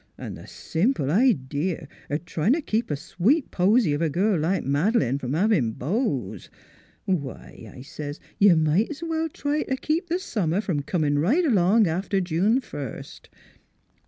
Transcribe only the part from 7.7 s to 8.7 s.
I says,' you